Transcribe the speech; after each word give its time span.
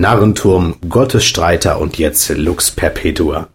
Narrenturm, 0.00 0.76
Gottesstreiter 0.88 1.80
und 1.80 1.96
jetzt 1.96 2.28
Lux 2.28 2.70
Perpetua. 2.70 3.48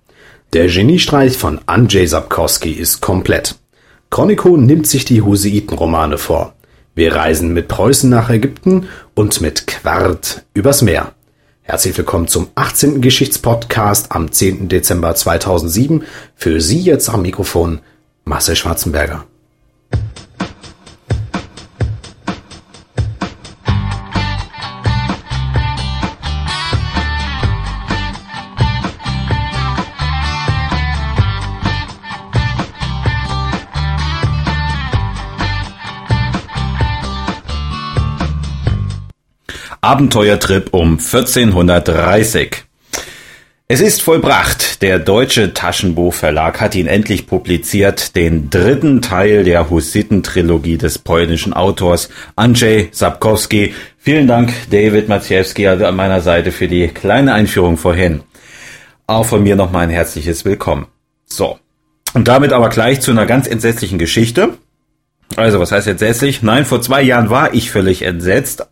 Der 0.54 0.68
Geniestreich 0.68 1.38
von 1.38 1.62
Andrzej 1.68 2.08
Sapkowski 2.08 2.72
ist 2.72 3.00
komplett. 3.00 3.60
Chronico 4.10 4.58
nimmt 4.58 4.88
sich 4.88 5.06
die 5.06 5.22
Huseitenromane 5.22 6.18
vor. 6.18 6.56
Wir 6.96 7.16
reisen 7.16 7.54
mit 7.54 7.68
Preußen 7.68 8.10
nach 8.10 8.32
Ägypten 8.32 8.88
und 9.14 9.40
mit 9.40 9.68
Quart 9.68 10.44
übers 10.56 10.82
Meer. 10.82 11.14
Herzlich 11.62 11.96
willkommen 11.96 12.28
zum 12.28 12.50
18. 12.56 13.02
Geschichtspodcast 13.02 14.12
am 14.12 14.32
10. 14.32 14.68
Dezember 14.68 15.14
2007. 15.14 16.04
Für 16.36 16.60
Sie 16.60 16.82
jetzt 16.82 17.08
am 17.08 17.22
Mikrofon 17.22 17.82
Marcel 18.26 18.56
Schwarzenberger. 18.56 19.26
Abenteuertrip 39.84 40.76
um 40.76 41.00
1430. 41.00 42.66
Es 43.68 43.82
ist 43.82 44.04
vollbracht. 44.04 44.84
Der 44.84 45.00
deutsche 45.00 45.56
Taschenbuchverlag 45.56 46.62
hat 46.62 46.76
ihn 46.76 46.86
endlich 46.86 47.26
publiziert, 47.26 48.16
den 48.16 48.52
dritten 48.52 49.02
Teil 49.02 49.44
der 49.44 49.72
Hussiten-Trilogie 49.72 50.78
des 50.78 51.00
polnischen 51.00 51.54
Autors 51.54 52.10
Andrzej 52.36 52.90
Sapkowski. 52.92 53.74
Vielen 53.98 54.28
Dank, 54.28 54.54
David 54.70 55.10
Maciejewski, 55.10 55.68
also 55.68 55.88
an 55.88 55.96
meiner 55.96 56.22
Seite 56.22 56.52
für 56.52 56.68
die 56.68 56.88
kleine 56.90 57.34
Einführung 57.34 57.78
vorhin. 57.78 58.22
Auch 59.08 59.26
von 59.26 59.42
mir 59.42 59.56
nochmal 59.56 59.86
ein 59.86 59.90
herzliches 59.90 60.46
Willkommen. 60.46 60.86
So. 61.26 61.58
Und 62.14 62.28
damit 62.28 62.54
aber 62.54 62.70
gleich 62.70 63.02
zu 63.02 63.10
einer 63.10 63.26
ganz 63.26 63.48
entsetzlichen 63.48 63.98
Geschichte. 63.98 64.60
Also, 65.38 65.60
was 65.60 65.72
heißt 65.72 65.88
entsetzlich? 65.88 66.44
Nein, 66.44 66.66
vor 66.66 66.84
zwei 66.84 67.02
Jahren 67.02 67.32
war 67.32 67.56
ich 67.56 67.72
völlig 67.72 68.04
entsetzt, 68.04 68.68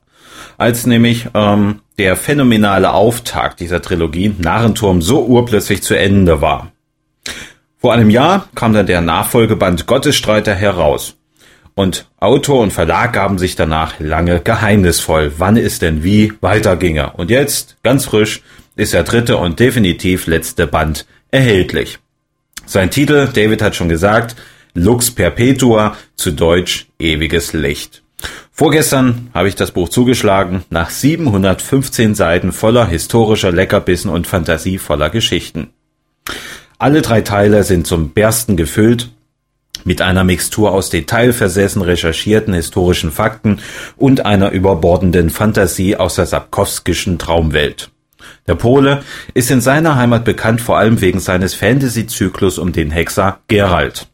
als 0.59 0.85
nämlich 0.85 1.27
ähm, 1.33 1.79
der 1.97 2.15
phänomenale 2.15 2.93
Auftakt 2.93 3.61
dieser 3.61 3.81
Trilogie 3.81 4.35
Narrenturm 4.37 5.01
so 5.01 5.25
urplötzlich 5.25 5.81
zu 5.81 5.97
Ende 5.97 6.41
war. 6.41 6.71
Vor 7.77 7.93
einem 7.93 8.09
Jahr 8.09 8.49
kam 8.55 8.73
dann 8.73 8.85
der 8.85 9.01
Nachfolgeband 9.01 9.87
Gottesstreiter 9.87 10.53
heraus. 10.53 11.15
Und 11.75 12.09
Autor 12.19 12.61
und 12.61 12.73
Verlag 12.73 13.13
gaben 13.13 13.37
sich 13.37 13.55
danach 13.55 14.01
lange 14.01 14.41
geheimnisvoll, 14.41 15.31
wann 15.37 15.55
es 15.55 15.79
denn 15.79 16.03
wie 16.03 16.33
weiterginge. 16.41 17.13
Und 17.13 17.31
jetzt, 17.31 17.77
ganz 17.81 18.03
frisch, 18.03 18.41
ist 18.75 18.93
der 18.93 19.03
dritte 19.03 19.37
und 19.37 19.61
definitiv 19.61 20.27
letzte 20.27 20.67
Band 20.67 21.05
erhältlich. 21.31 21.99
Sein 22.65 22.91
Titel, 22.91 23.29
David 23.33 23.61
hat 23.61 23.77
schon 23.77 23.87
gesagt, 23.87 24.35
Lux 24.73 25.09
Perpetua, 25.09 25.95
zu 26.17 26.31
Deutsch 26.31 26.87
ewiges 26.99 27.53
Licht. 27.53 28.03
Vorgestern 28.59 29.29
habe 29.33 29.47
ich 29.47 29.55
das 29.55 29.71
Buch 29.71 29.87
zugeschlagen, 29.87 30.65
nach 30.69 30.89
715 30.89 32.13
Seiten 32.13 32.51
voller 32.51 32.85
historischer 32.85 33.53
Leckerbissen 33.53 34.11
und 34.11 34.27
fantasievoller 34.27 35.09
Geschichten. 35.09 35.69
Alle 36.77 37.01
drei 37.01 37.21
Teile 37.21 37.63
sind 37.63 37.87
zum 37.87 38.09
Bersten 38.09 38.57
gefüllt 38.57 39.11
mit 39.85 40.01
einer 40.01 40.25
Mixtur 40.25 40.73
aus 40.73 40.89
detailversessen 40.89 41.81
recherchierten 41.81 42.53
historischen 42.53 43.13
Fakten 43.13 43.61
und 43.95 44.25
einer 44.25 44.51
überbordenden 44.51 45.29
Fantasie 45.29 45.95
aus 45.95 46.15
der 46.15 46.25
Sapkowskischen 46.25 47.17
Traumwelt. 47.17 47.91
Der 48.45 48.55
Pole 48.55 49.03
ist 49.33 49.51
in 49.51 49.61
seiner 49.61 49.95
Heimat 49.95 50.25
bekannt 50.25 50.59
vor 50.59 50.77
allem 50.77 50.99
wegen 50.99 51.21
seines 51.21 51.53
Fantasy-Zyklus 51.53 52.57
um 52.57 52.73
den 52.73 52.91
Hexer 52.91 53.39
Geralt. 53.47 54.09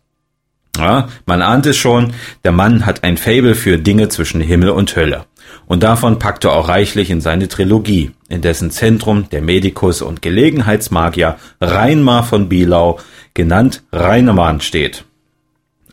Ja, 0.77 1.07
man 1.25 1.41
ahnt 1.41 1.65
es 1.65 1.77
schon, 1.77 2.13
der 2.43 2.51
Mann 2.51 2.85
hat 2.85 3.03
ein 3.03 3.17
Fable 3.17 3.55
für 3.55 3.77
Dinge 3.77 4.09
zwischen 4.09 4.41
Himmel 4.41 4.69
und 4.69 4.95
Hölle. 4.95 5.25
Und 5.67 5.83
davon 5.83 6.19
packt 6.19 6.43
er 6.43 6.53
auch 6.53 6.67
reichlich 6.67 7.09
in 7.09 7.21
seine 7.21 7.47
Trilogie, 7.47 8.11
in 8.29 8.41
dessen 8.41 8.71
Zentrum 8.71 9.29
der 9.29 9.41
Medikus 9.41 10.01
und 10.01 10.21
Gelegenheitsmagier 10.21 11.37
Reinmar 11.61 12.23
von 12.23 12.49
Bielau, 12.49 12.99
genannt 13.33 13.83
Reinemann, 13.91 14.61
steht. 14.61 15.05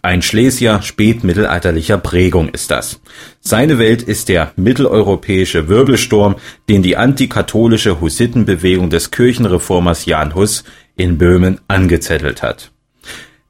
Ein 0.04 0.20
Schlesier 0.20 0.82
spätmittelalterlicher 0.82 1.96
Prägung 1.96 2.48
ist 2.48 2.72
das. 2.72 3.00
Seine 3.40 3.78
Welt 3.78 4.02
ist 4.02 4.28
der 4.28 4.52
mitteleuropäische 4.56 5.68
Wirbelsturm, 5.68 6.34
den 6.68 6.82
die 6.82 6.96
antikatholische 6.96 8.00
Hussitenbewegung 8.00 8.90
des 8.90 9.12
Kirchenreformers 9.12 10.04
Jan 10.06 10.34
Hus 10.34 10.64
in 10.96 11.18
Böhmen 11.18 11.60
angezettelt 11.68 12.42
hat. 12.42 12.72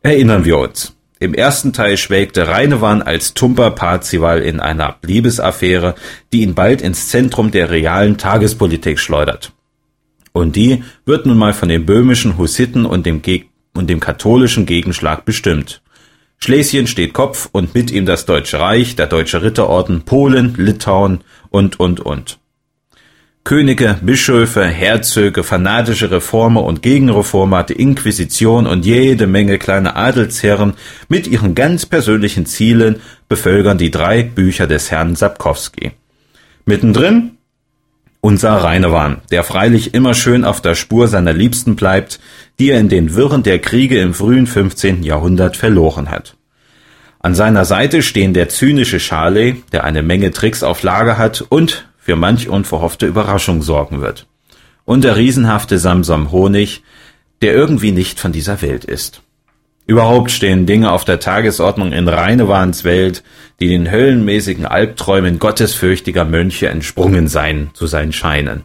Erinnern 0.03 0.45
wir 0.45 0.59
uns. 0.59 0.95
Im 1.23 1.35
ersten 1.35 1.73
Teil 1.73 1.99
schwelgte 1.99 2.49
Reinewan 2.49 3.01
als 3.01 3.33
tumper 3.33 3.71
Parzival 3.71 4.41
in 4.43 4.59
einer 4.59 4.97
Liebesaffäre, 5.03 5.95
die 6.33 6.43
ihn 6.43 6.55
bald 6.55 6.83
ins 6.83 7.11
Zentrum 7.11 7.53
der 7.53 7.71
realen 7.71 8.19
Tagespolitik 8.19 8.99
schleudert. 8.99 9.53
Und 10.33 10.57
die 10.57 10.83
wird 11.07 11.25
nun 11.25 11.39
mal 11.39 11.53
von 11.53 11.69
den 11.69 11.87
böhmischen 11.87 12.39
Hussiten 12.39 12.85
und 12.85 13.07
dem, 13.07 13.23
Geg 13.23 13.51
und 13.73 13.89
dem 13.89 14.01
katholischen 14.01 14.67
Gegenschlag 14.67 15.25
bestimmt. 15.25 15.81
Schlesien 16.39 16.89
steht 16.89 17.13
Kopf 17.13 17.49
und 17.53 17.73
mit 17.73 17.93
ihm 17.93 18.05
das 18.05 18.27
Deutsche 18.27 18.59
Reich, 18.59 18.97
der 18.97 19.07
Deutsche 19.07 19.45
Ritterorden, 19.45 20.03
Polen, 20.03 20.55
Litauen 20.57 21.21
und, 21.51 21.79
und, 21.79 22.01
und. 22.01 22.41
Könige, 23.45 23.99
Bischöfe, 24.01 24.65
Herzöge, 24.65 25.43
fanatische 25.43 26.11
Reformer 26.13 26.63
und 26.63 26.81
Gegenreformer, 26.81 27.65
die 27.65 27.73
Inquisition 27.73 28.69
und 28.69 28.87
jede 28.87 29.27
Menge 29.27 29.59
kleine 29.59 29.97
Adelsherren 29.97 30.75
mit 31.09 31.27
ihren 31.27 31.57
ganz 31.57 31.85
persönlichen 31.85 32.47
Zielen 32.47 33.01
bevölkern 33.29 33.79
die 33.79 33.91
drei 33.91 34.23
Bücher 34.23 34.69
des 34.69 34.93
Herrn 34.93 35.17
Sapkowski. 35.17 35.91
Mittendrin 36.67 37.33
unser 38.25 38.53
Reinewan, 38.53 39.21
der 39.33 39.43
freilich 39.43 39.95
immer 39.95 40.15
schön 40.15 40.45
auf 40.45 40.61
der 40.61 40.77
Spur 40.77 41.09
seiner 41.09 41.33
Liebsten 41.33 41.75
bleibt, 41.75 42.21
die 42.61 42.71
er 42.71 42.79
in 42.79 42.89
den 42.89 43.17
Wirren 43.17 43.43
der 43.43 43.59
Kriege 43.59 44.01
im 44.01 44.15
frühen 44.15 44.47
15. 44.47 45.03
Jahrhundert 45.03 45.57
verloren 45.57 46.09
hat. 46.09 46.37
An 47.19 47.35
seiner 47.35 47.65
Seite 47.65 48.03
stehen 48.03 48.33
der 48.33 48.49
zynische 48.49 48.99
Charlie, 48.99 49.65
der 49.73 49.83
eine 49.83 50.05
Menge 50.05 50.31
Tricks 50.31 50.63
auf 50.63 50.85
Lager 50.85 51.19
hat 51.19 51.45
und 51.49 51.89
für 52.03 52.17
manch 52.17 52.49
unverhoffte 52.49 53.07
Überraschung 53.07 53.63
sorgen 53.63 54.01
wird. 54.01 54.27
Und 54.85 55.05
der 55.05 55.17
riesenhafte 55.17 55.79
Samsam 55.79 56.33
Honig, 56.33 56.83
der 57.43 57.55
irgendwie 57.55 57.93
nicht 57.93 58.19
von 58.19 58.33
dieser 58.33 58.61
Welt 58.61 58.85
ist. 58.85 59.23
Überhaupt 59.87 60.31
stehen 60.31 60.67
Dinge 60.67 60.91
auf 60.91 61.05
der 61.05 61.21
Tagesordnung 61.21 61.93
in 61.93 62.09
Reinewahns 62.09 62.83
Welt, 62.85 63.23
die 63.61 63.69
den 63.69 63.91
höllenmäßigen 63.91 64.67
Albträumen 64.67 65.39
gottesfürchtiger 65.39 66.25
Mönche 66.25 66.69
entsprungen 66.69 67.29
sein 67.29 67.71
zu 67.75 67.87
sein 67.87 68.13
scheinen. 68.13 68.65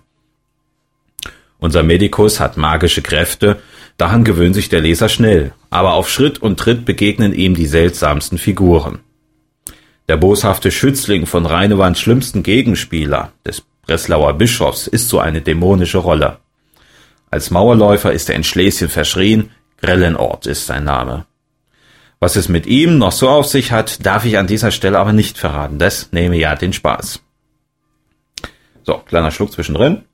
Unser 1.60 1.84
Medikus 1.84 2.40
hat 2.40 2.58
magische 2.58 3.02
Kräfte, 3.02 3.58
daran 3.98 4.24
gewöhnt 4.24 4.56
sich 4.56 4.70
der 4.70 4.82
Leser 4.82 5.10
schnell, 5.10 5.54
aber 5.70 5.94
auf 5.94 6.10
Schritt 6.10 6.40
und 6.40 6.60
Tritt 6.60 6.86
begegnen 6.86 7.34
ihm 7.34 7.56
die 7.56 7.66
seltsamsten 7.66 8.38
Figuren. 8.38 9.00
Der 10.08 10.16
boshafte 10.16 10.72
Schützling 10.72 11.26
von 11.26 11.46
Reinewands 11.46 12.00
schlimmsten 12.00 12.42
Gegenspieler, 12.42 13.34
des 13.46 13.62
Breslauer 13.82 14.34
Bischofs, 14.36 14.88
ist 14.88 15.10
so 15.10 15.20
eine 15.20 15.42
dämonische 15.42 15.98
Rolle. 15.98 16.40
Als 17.30 17.52
Mauerläufer 17.52 18.14
ist 18.14 18.30
er 18.30 18.38
in 18.38 18.46
Schlesien 18.46 18.90
verschrien, 18.90 19.52
Grellenort 19.82 20.48
ist 20.48 20.66
sein 20.66 20.86
Name. 20.86 21.26
Was 22.22 22.38
es 22.38 22.48
mit 22.48 22.66
ihm 22.66 22.98
noch 22.98 23.12
so 23.12 23.28
auf 23.28 23.48
sich 23.48 23.74
hat, 23.74 24.06
darf 24.06 24.24
ich 24.24 24.38
an 24.38 24.48
dieser 24.48 24.72
Stelle 24.72 24.98
aber 24.98 25.12
nicht 25.12 25.38
verraten. 25.38 25.78
Das 25.78 26.14
nehme 26.14 26.38
ja 26.38 26.56
den 26.56 26.72
Spaß. 26.72 27.22
So, 28.84 29.00
kleiner 29.00 29.32
Schluck 29.32 29.52
zwischendrin. 29.52 30.06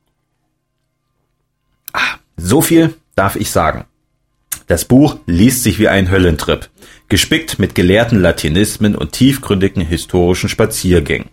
Ah, 1.93 2.17
so 2.35 2.61
viel 2.61 2.95
darf 3.15 3.35
ich 3.35 3.51
sagen. 3.51 3.85
Das 4.67 4.85
Buch 4.85 5.17
liest 5.25 5.63
sich 5.63 5.79
wie 5.79 5.87
ein 5.87 6.09
Höllentrip 6.09 6.69
gespickt 7.13 7.59
mit 7.59 7.75
gelehrten 7.75 8.19
Latinismen 8.21 8.95
und 8.95 9.11
tiefgründigen 9.11 9.83
historischen 9.85 10.49
Spaziergängen. 10.49 11.29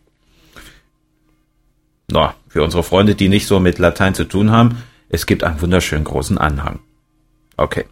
Na, 2.08 2.34
für 2.48 2.62
unsere 2.62 2.82
Freunde, 2.82 3.14
die 3.14 3.30
nicht 3.30 3.46
so 3.46 3.60
mit 3.60 3.78
Latein 3.78 4.14
zu 4.14 4.24
tun 4.24 4.50
haben, 4.50 4.82
es 5.08 5.24
gibt 5.24 5.42
einen 5.42 5.60
wunderschönen 5.62 6.04
großen 6.04 6.36
Anhang. 6.36 6.80
Okay. 7.56 7.86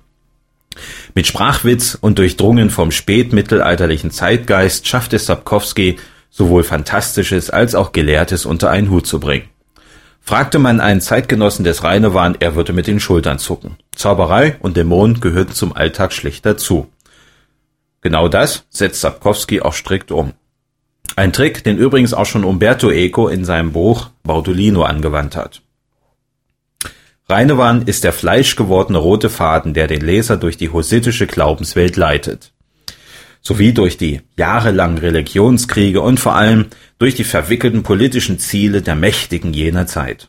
Mit 1.14 1.26
Sprachwitz 1.26 1.96
und 1.98 2.18
durchdrungen 2.18 2.68
vom 2.68 2.90
spätmittelalterlichen 2.90 4.10
Zeitgeist 4.10 4.86
schafft 4.86 5.14
es 5.14 5.24
Sapkowski, 5.24 5.98
sowohl 6.28 6.64
Fantastisches 6.64 7.48
als 7.48 7.74
auch 7.74 7.92
Gelehrtes 7.92 8.44
unter 8.44 8.70
einen 8.70 8.90
Hut 8.90 9.06
zu 9.06 9.18
bringen. 9.18 9.48
Fragte 10.28 10.58
man 10.58 10.78
einen 10.78 11.00
Zeitgenossen 11.00 11.64
des 11.64 11.84
Rheinewahn, 11.84 12.36
er 12.38 12.54
würde 12.54 12.74
mit 12.74 12.86
den 12.86 13.00
Schultern 13.00 13.38
zucken. 13.38 13.78
Zauberei 13.96 14.58
und 14.60 14.76
Dämonen 14.76 15.20
gehörten 15.20 15.54
zum 15.54 15.74
Alltag 15.74 16.12
schlicht 16.12 16.44
dazu. 16.44 16.92
Genau 18.02 18.28
das 18.28 18.66
setzt 18.68 19.00
Sapkowski 19.00 19.62
auch 19.62 19.72
strikt 19.72 20.12
um. 20.12 20.34
Ein 21.16 21.32
Trick, 21.32 21.64
den 21.64 21.78
übrigens 21.78 22.12
auch 22.12 22.26
schon 22.26 22.44
Umberto 22.44 22.90
Eco 22.90 23.28
in 23.28 23.46
seinem 23.46 23.72
Buch 23.72 24.10
Baudolino 24.22 24.82
angewandt 24.82 25.34
hat. 25.34 25.62
Reinewan 27.26 27.86
ist 27.86 28.04
der 28.04 28.12
fleischgewordene 28.12 28.98
rote 28.98 29.30
Faden, 29.30 29.72
der 29.72 29.86
den 29.86 30.02
Leser 30.02 30.36
durch 30.36 30.58
die 30.58 30.68
hussitische 30.68 31.26
Glaubenswelt 31.26 31.96
leitet. 31.96 32.52
Sowie 33.42 33.72
durch 33.72 33.96
die 33.96 34.20
jahrelangen 34.36 34.98
Religionskriege 34.98 36.00
und 36.00 36.20
vor 36.20 36.34
allem 36.34 36.66
durch 36.98 37.14
die 37.14 37.24
verwickelten 37.24 37.82
politischen 37.82 38.38
Ziele 38.38 38.82
der 38.82 38.96
Mächtigen 38.96 39.52
jener 39.52 39.86
Zeit. 39.86 40.28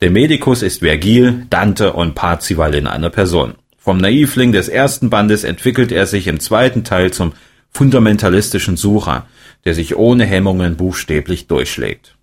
Der 0.00 0.10
Medikus 0.10 0.62
ist 0.62 0.80
Vergil, 0.80 1.46
Dante 1.50 1.92
und 1.92 2.14
Parzival 2.14 2.74
in 2.74 2.86
einer 2.86 3.10
Person. 3.10 3.54
Vom 3.78 3.98
Naivling 3.98 4.52
des 4.52 4.68
ersten 4.68 5.10
Bandes 5.10 5.44
entwickelt 5.44 5.92
er 5.92 6.06
sich 6.06 6.26
im 6.26 6.40
zweiten 6.40 6.84
Teil 6.84 7.12
zum 7.12 7.32
fundamentalistischen 7.70 8.76
Sucher, 8.76 9.26
der 9.64 9.74
sich 9.74 9.96
ohne 9.96 10.24
Hemmungen 10.24 10.76
buchstäblich 10.76 11.48
durchschlägt. 11.48 12.16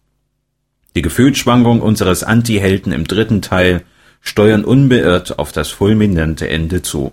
Die 0.95 1.01
Gefühlsschwankungen 1.01 1.81
unseres 1.81 2.23
Antihelden 2.23 2.91
im 2.91 3.05
dritten 3.05 3.41
Teil 3.41 3.83
steuern 4.21 4.63
unbeirrt 4.63 5.39
auf 5.39 5.51
das 5.51 5.69
fulminante 5.69 6.49
Ende 6.49 6.81
zu. 6.81 7.11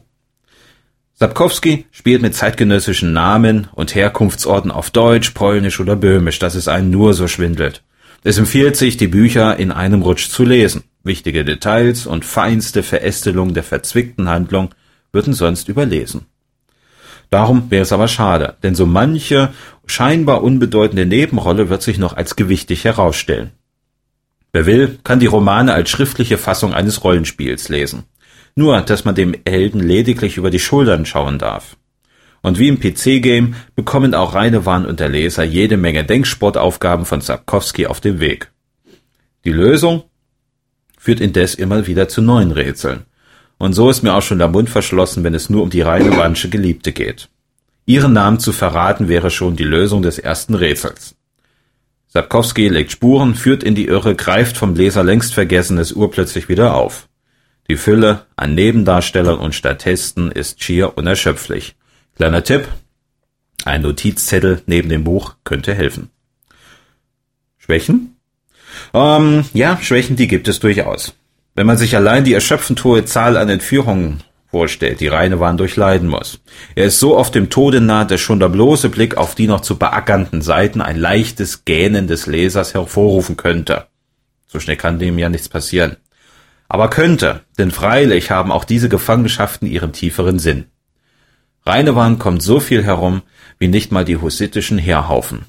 Sapkowski 1.21 1.87
spielt 1.91 2.23
mit 2.23 2.37
zeitgenössischen 2.37 3.13
Namen 3.13 3.67
und 3.73 3.97
Herkunftsorten 3.97 4.71
auf 4.71 4.91
Deutsch, 4.91 5.31
Polnisch 5.33 5.81
oder 5.81 5.97
Böhmisch, 5.97 6.39
dass 6.39 6.55
es 6.55 6.69
einen 6.69 6.91
nur 6.91 7.13
so 7.13 7.27
schwindelt. 7.27 7.83
Es 8.23 8.39
empfiehlt 8.39 8.77
sich, 8.77 8.97
die 8.97 9.09
Bücher 9.09 9.57
in 9.57 9.73
einem 9.73 10.03
Rutsch 10.03 10.29
zu 10.29 10.45
lesen. 10.45 10.85
Wichtige 11.03 11.45
Details 11.45 12.07
und 12.07 12.25
feinste 12.25 12.85
Verästelung 12.85 13.53
der 13.53 13.65
verzwickten 13.65 14.29
Handlung 14.29 14.71
würden 15.11 15.35
sonst 15.35 15.69
überlesen. 15.69 16.27
Darum 17.31 17.69
wäre 17.69 17.83
es 17.83 17.93
aber 17.93 18.07
schade, 18.07 18.57
denn 18.63 18.77
so 18.77 18.87
manche 18.87 19.53
scheinbar 19.87 20.45
unbedeutende 20.45 21.05
Nebenrolle 21.05 21.69
wird 21.69 21.83
sich 21.83 21.99
noch 21.99 22.17
als 22.17 22.37
gewichtig 22.37 22.85
herausstellen. 22.85 23.51
Wer 24.53 24.67
will, 24.67 25.01
kann 25.03 25.19
die 25.19 25.27
Romane 25.27 25.75
als 25.75 25.91
schriftliche 25.91 26.39
Fassung 26.39 26.75
eines 26.75 27.03
Rollenspiels 27.03 27.69
lesen. 27.69 28.05
Nur, 28.59 28.81
dass 28.81 29.05
man 29.05 29.15
dem 29.15 29.37
Helden 29.47 29.79
lediglich 29.79 30.37
über 30.37 30.51
die 30.51 30.59
Schultern 30.59 31.07
schauen 31.07 31.39
darf. 31.39 31.77
Und 32.43 32.59
wie 32.59 32.67
im 32.67 32.81
PC-Game 32.81 33.55
bekommen 33.77 34.15
auch 34.15 34.35
Reinewan 34.35 34.85
und 34.85 34.99
der 34.99 35.09
Leser 35.09 35.45
jede 35.45 35.77
Menge 35.77 36.03
Denksportaufgaben 36.03 37.07
von 37.07 37.21
Sapkowski 37.21 37.87
auf 37.87 38.01
dem 38.01 38.19
Weg. 38.19 38.51
Die 39.45 39.53
Lösung 39.53 40.03
führt 40.99 41.21
indes 41.21 41.55
immer 41.55 41.87
wieder 41.87 42.09
zu 42.09 42.21
neuen 42.21 42.51
Rätseln. 42.51 43.05
Und 43.59 43.75
so 43.75 43.91
ist 43.91 44.03
mir 44.03 44.15
auch 44.15 44.23
schon 44.23 44.39
der 44.39 44.49
Mund 44.49 44.69
verschlossen, 44.69 45.23
wenn 45.23 45.35
es 45.35 45.49
nur 45.49 45.63
um 45.63 45.71
die 45.71 45.83
Reinewansche 45.83 46.49
Geliebte 46.49 46.91
geht. 46.91 47.29
Ihren 47.87 48.13
Namen 48.13 48.41
zu 48.41 48.51
verraten 48.51 49.07
wäre 49.07 49.31
schon 49.31 49.55
die 49.55 49.63
Lösung 49.63 50.03
des 50.03 50.19
ersten 50.19 50.57
Rätsels. 50.57 51.15
Sapkowski 52.09 52.67
legt 52.67 52.91
Spuren, 52.91 53.37
führt 53.37 53.63
in 53.63 53.77
die 53.77 53.87
Irre, 53.87 54.17
greift 54.17 54.57
vom 54.57 54.75
Leser 54.75 55.05
längst 55.05 55.33
Vergessenes 55.33 55.93
urplötzlich 55.93 56.49
wieder 56.49 56.75
auf. 56.75 57.08
Die 57.71 57.77
Fülle 57.77 58.25
an 58.35 58.55
Nebendarstellern 58.55 59.39
und 59.39 59.55
Statisten 59.55 60.31
ist 60.31 60.63
schier 60.63 60.97
unerschöpflich. 60.97 61.77
Kleiner 62.17 62.43
Tipp, 62.43 62.67
ein 63.65 63.83
Notizzettel 63.83 64.63
neben 64.67 64.89
dem 64.89 65.05
Buch 65.05 65.35
könnte 65.45 65.75
helfen. 65.75 66.11
Schwächen? 67.59 68.17
Ähm, 68.95 69.45
ja, 69.53 69.79
Schwächen, 69.83 70.17
die 70.17 70.29
gibt 70.29 70.49
es 70.49 70.61
durchaus. 70.61 71.15
Wenn 71.55 71.67
man 71.67 71.77
sich 71.77 71.95
allein 71.95 72.25
die 72.25 72.33
erschöpfend 72.33 72.83
hohe 72.85 73.05
Zahl 73.05 73.37
an 73.37 73.51
Entführungen 73.51 74.23
vorstellt, 74.51 75.01
die 75.01 75.09
Reinewahn 75.09 75.59
durchleiden 75.59 76.09
muss. 76.09 76.41
Er 76.75 76.87
ist 76.87 76.99
so 77.01 77.19
oft 77.19 77.35
dem 77.35 77.51
Tode 77.51 77.83
nah, 77.83 78.07
dass 78.07 78.23
schon 78.23 78.41
der 78.41 78.49
bloße 78.49 78.89
Blick 78.89 79.19
auf 79.19 79.35
die 79.35 79.47
noch 79.47 79.61
zu 79.61 79.77
beackernden 79.77 80.41
Seiten 80.41 80.81
ein 80.81 80.97
leichtes 80.97 81.67
Gähnen 81.67 82.07
des 82.07 82.27
Lesers 82.27 82.73
hervorrufen 82.73 83.37
könnte. 83.37 83.89
So 84.47 84.59
schnell 84.59 84.77
kann 84.77 84.99
dem 84.99 85.19
ja 85.19 85.29
nichts 85.29 85.51
passieren. 85.51 85.97
Aber 86.69 86.91
könnte, 86.91 87.43
denn 87.59 87.71
freilich 87.71 88.31
haben 88.31 88.53
auch 88.53 88.65
diese 88.65 88.89
Gefangenschaften 88.89 89.67
ihren 89.67 89.93
tieferen 89.93 90.39
Sinn. 90.39 90.67
Reinewahn 91.65 92.19
kommt 92.19 92.43
so 92.43 92.61
viel 92.61 92.85
herum, 92.85 93.23
wie 93.59 93.69
nicht 93.69 93.91
mal 93.91 94.05
die 94.05 94.17
hussitischen 94.17 94.79
Heerhaufen. 94.79 95.47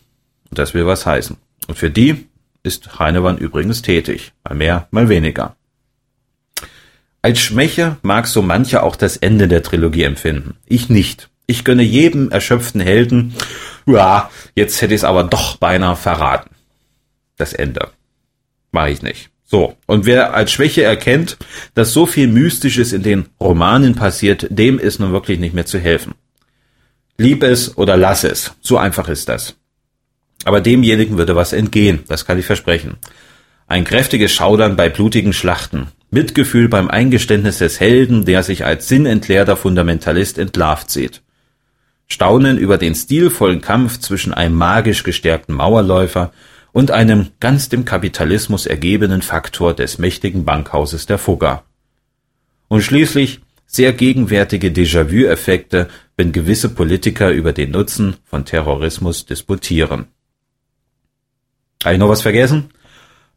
Und 0.49 0.57
das 0.57 0.73
will 0.73 0.85
was 0.85 1.05
heißen. 1.05 1.37
Und 1.67 1.77
für 1.77 1.89
die 1.89 2.27
ist 2.63 2.99
Reinewahn 2.99 3.37
übrigens 3.37 3.81
tätig. 3.81 4.33
Mal 4.43 4.55
mehr, 4.55 4.87
mal 4.91 5.09
weniger. 5.09 5.55
Als 7.21 7.39
Schwäche 7.39 7.97
mag 8.01 8.27
so 8.27 8.41
mancher 8.41 8.83
auch 8.83 8.95
das 8.95 9.17
Ende 9.17 9.47
der 9.47 9.61
Trilogie 9.61 10.03
empfinden. 10.03 10.55
Ich 10.65 10.89
nicht. 10.89 11.29
Ich 11.47 11.65
gönne 11.65 11.83
jedem 11.83 12.29
erschöpften 12.31 12.79
Helden, 12.79 13.33
ja, 13.85 14.29
jetzt 14.55 14.81
hätte 14.81 14.93
ich 14.93 15.01
es 15.01 15.03
aber 15.03 15.23
doch 15.23 15.57
beinahe 15.57 15.95
verraten. 15.95 16.51
Das 17.37 17.53
Ende. 17.53 17.89
Mach 18.71 18.85
ich 18.85 19.01
nicht. 19.01 19.31
So, 19.51 19.75
und 19.87 20.05
wer 20.05 20.35
als 20.35 20.51
Schwäche 20.51 20.83
erkennt, 20.83 21.37
dass 21.73 21.91
so 21.91 22.05
viel 22.05 22.27
Mystisches 22.27 22.93
in 22.93 23.01
den 23.01 23.25
Romanen 23.39 23.95
passiert, 23.95 24.45
dem 24.51 24.77
ist 24.77 24.99
nun 24.99 25.11
wirklich 25.11 25.39
nicht 25.39 25.55
mehr 25.55 25.65
zu 25.65 25.79
helfen. 25.79 26.13
Lieb 27.17 27.41
es 27.41 27.75
oder 27.75 27.97
lass 27.97 28.23
es. 28.23 28.53
So 28.61 28.77
einfach 28.77 29.09
ist 29.09 29.27
das. 29.27 29.55
Aber 30.45 30.61
demjenigen 30.61 31.17
würde 31.17 31.35
was 31.35 31.51
entgehen, 31.51 32.01
das 32.07 32.27
kann 32.27 32.37
ich 32.37 32.45
versprechen. 32.45 32.97
Ein 33.65 33.85
kräftiges 33.85 34.31
Schaudern 34.31 34.75
bei 34.75 34.87
blutigen 34.87 35.33
Schlachten, 35.33 35.87
Mitgefühl 36.11 36.69
beim 36.69 36.87
Eingeständnis 36.87 37.57
des 37.57 37.79
Helden, 37.79 38.25
der 38.25 38.43
sich 38.43 38.65
als 38.65 38.87
sinnentleerter 38.87 39.57
Fundamentalist 39.57 40.37
entlarvt 40.37 40.91
sieht. 40.91 41.23
Staunen 42.05 42.59
über 42.59 42.77
den 42.77 42.93
stilvollen 42.93 43.61
Kampf 43.61 43.99
zwischen 43.99 44.31
einem 44.31 44.55
magisch 44.55 45.01
gestärkten 45.01 45.55
Mauerläufer 45.55 46.31
und 46.71 46.91
einem 46.91 47.29
ganz 47.39 47.69
dem 47.69 47.85
Kapitalismus 47.85 48.65
ergebenen 48.65 49.21
Faktor 49.21 49.73
des 49.73 49.97
mächtigen 49.97 50.45
Bankhauses 50.45 51.05
der 51.05 51.17
Fugger. 51.17 51.63
Und 52.67 52.81
schließlich 52.81 53.41
sehr 53.65 53.93
gegenwärtige 53.93 54.69
Déjà-vu-Effekte, 54.69 55.87
wenn 56.17 56.31
gewisse 56.31 56.69
Politiker 56.69 57.31
über 57.31 57.53
den 57.53 57.71
Nutzen 57.71 58.15
von 58.25 58.45
Terrorismus 58.45 59.25
disputieren. 59.25 60.07
Habe 61.83 61.93
ich 61.93 61.99
noch 61.99 62.09
was 62.09 62.21
vergessen? 62.21 62.71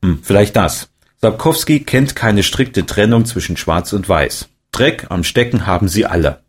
Hm, 0.02 0.20
vielleicht 0.22 0.56
das. 0.56 0.88
Sapkowski 1.20 1.80
kennt 1.80 2.16
keine 2.16 2.42
strikte 2.42 2.84
Trennung 2.84 3.24
zwischen 3.24 3.56
Schwarz 3.56 3.92
und 3.92 4.08
Weiß. 4.08 4.48
Dreck 4.72 5.06
am 5.10 5.22
Stecken 5.22 5.66
haben 5.66 5.86
sie 5.86 6.06
alle. 6.06 6.40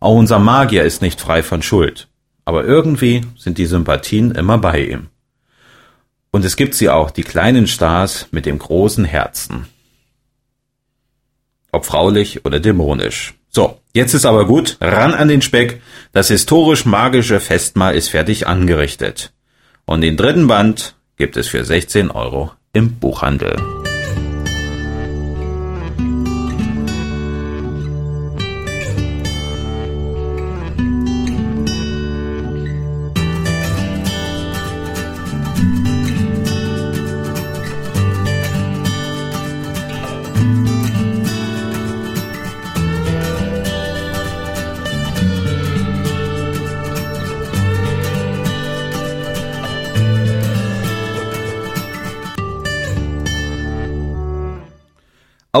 Auch 0.00 0.16
unser 0.16 0.38
Magier 0.38 0.82
ist 0.82 1.00
nicht 1.00 1.20
frei 1.20 1.42
von 1.42 1.62
Schuld. 1.62 2.08
Aber 2.44 2.64
irgendwie 2.64 3.22
sind 3.38 3.56
die 3.56 3.64
Sympathien 3.64 4.32
immer 4.32 4.58
bei 4.58 4.84
ihm. 4.84 5.08
Und 6.34 6.44
es 6.44 6.56
gibt 6.56 6.74
sie 6.74 6.90
auch, 6.90 7.12
die 7.12 7.22
kleinen 7.22 7.68
Stars 7.68 8.26
mit 8.32 8.44
dem 8.44 8.58
großen 8.58 9.04
Herzen. 9.04 9.68
Ob 11.70 11.86
fraulich 11.86 12.44
oder 12.44 12.58
dämonisch. 12.58 13.34
So, 13.50 13.78
jetzt 13.92 14.14
ist 14.14 14.26
aber 14.26 14.44
gut, 14.44 14.76
ran 14.80 15.14
an 15.14 15.28
den 15.28 15.42
Speck. 15.42 15.80
Das 16.10 16.26
historisch-magische 16.26 17.38
Festmahl 17.38 17.94
ist 17.94 18.08
fertig 18.08 18.48
angerichtet. 18.48 19.32
Und 19.84 20.00
den 20.00 20.16
dritten 20.16 20.48
Band 20.48 20.96
gibt 21.18 21.36
es 21.36 21.46
für 21.46 21.64
16 21.64 22.10
Euro 22.10 22.50
im 22.72 22.98
Buchhandel. 22.98 23.73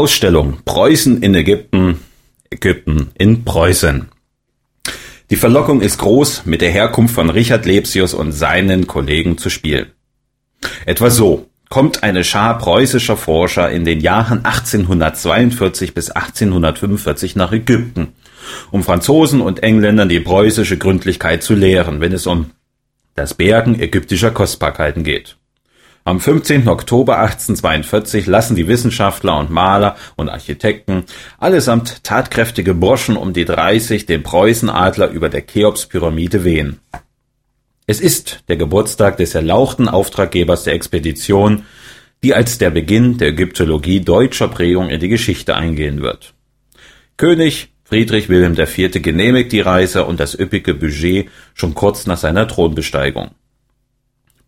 Ausstellung 0.04 0.58
Preußen 0.66 1.22
in 1.22 1.34
Ägypten, 1.34 1.98
Ägypten 2.50 3.10
in 3.16 3.46
Preußen. 3.46 4.10
Die 5.30 5.36
Verlockung 5.36 5.80
ist 5.80 5.96
groß, 5.96 6.44
mit 6.44 6.60
der 6.60 6.70
Herkunft 6.70 7.14
von 7.14 7.30
Richard 7.30 7.64
Lepsius 7.64 8.12
und 8.12 8.32
seinen 8.32 8.86
Kollegen 8.86 9.38
zu 9.38 9.48
spielen. 9.48 9.86
Etwa 10.84 11.08
so 11.08 11.48
kommt 11.70 12.02
eine 12.02 12.22
Schar 12.22 12.58
preußischer 12.58 13.16
Forscher 13.16 13.70
in 13.70 13.86
den 13.86 14.00
Jahren 14.00 14.44
1842 14.44 15.94
bis 15.94 16.10
1845 16.10 17.34
nach 17.34 17.52
Ägypten, 17.52 18.08
um 18.70 18.82
Franzosen 18.82 19.40
und 19.40 19.62
Engländern 19.62 20.10
die 20.10 20.20
preußische 20.20 20.76
Gründlichkeit 20.76 21.42
zu 21.42 21.54
lehren, 21.54 22.02
wenn 22.02 22.12
es 22.12 22.26
um 22.26 22.50
das 23.14 23.32
Bergen 23.32 23.80
ägyptischer 23.80 24.32
Kostbarkeiten 24.32 25.02
geht. 25.02 25.38
Am 26.06 26.20
15. 26.20 26.68
Oktober 26.68 27.18
1842 27.18 28.26
lassen 28.26 28.56
die 28.56 28.68
Wissenschaftler 28.68 29.38
und 29.38 29.48
Maler 29.48 29.96
und 30.16 30.28
Architekten, 30.28 31.04
allesamt 31.38 32.04
tatkräftige 32.04 32.74
Burschen 32.74 33.16
um 33.16 33.32
die 33.32 33.46
30, 33.46 34.04
den 34.04 34.22
Preußenadler 34.22 35.08
über 35.08 35.30
der 35.30 35.46
Cheops-Pyramide 35.46 36.44
wehen. 36.44 36.80
Es 37.86 38.00
ist 38.00 38.44
der 38.48 38.58
Geburtstag 38.58 39.16
des 39.16 39.34
erlauchten 39.34 39.88
Auftraggebers 39.88 40.64
der 40.64 40.74
Expedition, 40.74 41.64
die 42.22 42.34
als 42.34 42.58
der 42.58 42.68
Beginn 42.68 43.16
der 43.16 43.28
Ägyptologie 43.28 44.00
deutscher 44.00 44.48
Prägung 44.48 44.90
in 44.90 45.00
die 45.00 45.08
Geschichte 45.08 45.56
eingehen 45.56 46.02
wird. 46.02 46.34
König 47.16 47.72
Friedrich 47.84 48.28
Wilhelm 48.28 48.58
IV. 48.58 49.02
genehmigt 49.02 49.52
die 49.52 49.60
Reise 49.60 50.04
und 50.04 50.20
das 50.20 50.38
üppige 50.38 50.74
Budget 50.74 51.30
schon 51.54 51.74
kurz 51.74 52.06
nach 52.06 52.18
seiner 52.18 52.46
Thronbesteigung. 52.46 53.30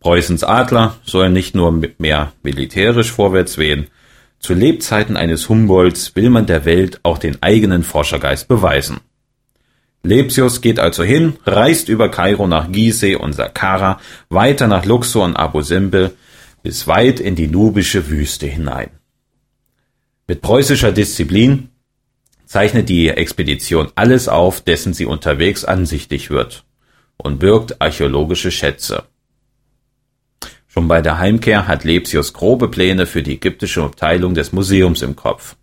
Preußens 0.06 0.44
Adler 0.44 0.96
sollen 1.04 1.32
nicht 1.32 1.56
nur 1.56 1.82
mehr 1.98 2.32
militärisch 2.44 3.10
vorwärts 3.10 3.58
wehen, 3.58 3.88
zu 4.38 4.54
Lebzeiten 4.54 5.16
eines 5.16 5.48
Humboldts 5.48 6.14
will 6.14 6.30
man 6.30 6.46
der 6.46 6.64
Welt 6.64 7.00
auch 7.02 7.18
den 7.18 7.42
eigenen 7.42 7.82
Forschergeist 7.82 8.46
beweisen. 8.46 9.00
Lepsius 10.04 10.60
geht 10.60 10.78
also 10.78 11.02
hin, 11.02 11.38
reist 11.44 11.88
über 11.88 12.08
Kairo 12.08 12.46
nach 12.46 12.70
Gizeh 12.70 13.16
und 13.16 13.32
Saqqara, 13.32 13.98
weiter 14.28 14.68
nach 14.68 14.84
Luxor 14.84 15.24
und 15.24 15.34
Abu 15.34 15.62
Simbel, 15.62 16.14
bis 16.62 16.86
weit 16.86 17.18
in 17.18 17.34
die 17.34 17.48
nubische 17.48 18.08
Wüste 18.08 18.46
hinein. 18.46 18.90
Mit 20.28 20.40
preußischer 20.40 20.92
Disziplin 20.92 21.70
zeichnet 22.44 22.88
die 22.88 23.08
Expedition 23.08 23.88
alles 23.96 24.28
auf, 24.28 24.60
dessen 24.60 24.94
sie 24.94 25.04
unterwegs 25.04 25.64
ansichtig 25.64 26.30
wird 26.30 26.64
und 27.16 27.40
birgt 27.40 27.82
archäologische 27.82 28.52
Schätze. 28.52 29.02
Schon 30.76 30.88
bei 30.88 31.00
der 31.00 31.16
Heimkehr 31.16 31.66
hat 31.66 31.84
Lepsius 31.84 32.34
grobe 32.34 32.68
Pläne 32.68 33.06
für 33.06 33.22
die 33.22 33.36
ägyptische 33.36 33.82
Abteilung 33.82 34.34
des 34.34 34.52
Museums 34.52 35.00
im 35.00 35.16
Kopf, 35.16 35.56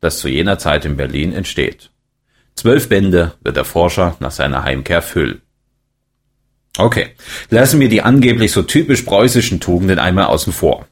das 0.00 0.20
zu 0.20 0.28
jener 0.28 0.56
Zeit 0.56 0.84
in 0.84 0.96
Berlin 0.96 1.32
entsteht. 1.32 1.90
Zwölf 2.54 2.88
Bände 2.88 3.32
wird 3.42 3.56
der 3.56 3.64
Forscher 3.64 4.14
nach 4.20 4.30
seiner 4.30 4.62
Heimkehr 4.62 5.02
füllen. 5.02 5.42
Okay, 6.78 7.08
lassen 7.50 7.80
wir 7.80 7.88
die 7.88 8.02
angeblich 8.02 8.52
so 8.52 8.62
typisch 8.62 9.02
preußischen 9.02 9.58
Tugenden 9.58 9.98
einmal 9.98 10.26
außen 10.26 10.52
vor. 10.52 10.86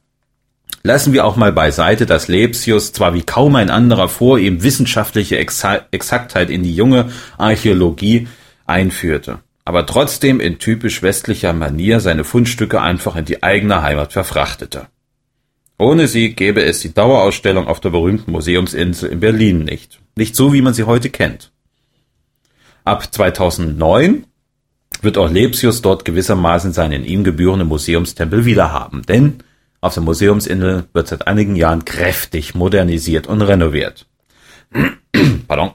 Lassen 0.83 1.13
wir 1.13 1.25
auch 1.25 1.37
mal 1.37 1.53
beiseite, 1.53 2.07
dass 2.07 2.27
Lepsius 2.27 2.93
zwar 2.93 3.15
wie 3.15 3.23
kaum 3.23 3.55
ein 3.55 3.71
anderer 3.71 4.09
vor 4.09 4.41
ihm 4.41 4.65
wissenschaftliche 4.65 5.39
Exaktheit 5.39 6.51
in 6.51 6.65
die 6.65 6.75
junge 6.75 7.13
Archäologie 7.39 8.27
einführte 8.67 9.39
aber 9.71 9.87
trotzdem 9.87 10.41
in 10.41 10.59
typisch 10.59 11.01
westlicher 11.01 11.53
Manier 11.53 12.01
seine 12.01 12.25
Fundstücke 12.25 12.81
einfach 12.81 13.15
in 13.15 13.25
die 13.25 13.45
eigene 13.45 13.83
Heimat 13.83 14.13
verfrachtete. 14.13 14.89
Ohne 15.79 16.09
sie 16.09 16.35
gäbe 16.35 16.65
es 16.65 16.81
die 16.81 16.93
Dauerausstellung 16.93 17.69
auf 17.69 17.79
der 17.79 17.91
berühmten 17.91 18.33
Museumsinsel 18.33 19.09
in 19.09 19.21
Berlin 19.21 19.63
nicht. 19.63 20.01
Nicht 20.17 20.35
so, 20.35 20.53
wie 20.53 20.61
man 20.61 20.75
sie 20.75 20.83
heute 20.83 21.09
kennt. 21.09 21.53
Ab 22.85 23.15
2009 23.15 24.27
wird 25.03 25.17
auch 25.17 25.31
Lepsius 25.31 25.83
dort 25.83 26.05
gewissermaßen 26.05 26.73
seinen 26.73 27.05
ihm 27.05 27.23
gebührenden 27.23 27.69
Museumstempel 27.69 28.47
wiederhaben, 28.47 29.03
denn 29.03 29.45
auf 29.81 29.95
der 29.95 30.03
Museumsinsel 30.03 30.87
wird 30.93 31.07
seit 31.07 31.29
einigen 31.29 31.55
Jahren 31.55 31.85
kräftig 31.85 32.57
modernisiert 32.57 33.29
und 33.29 33.41
renoviert. 33.41 34.09
Pardon. 35.47 35.75